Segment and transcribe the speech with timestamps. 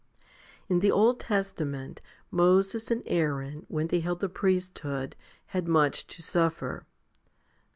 [0.65, 0.75] 23.
[0.75, 2.01] In the Old Testament,
[2.31, 6.87] Moses and Aaron, when they held the priesthood, had much to suffer.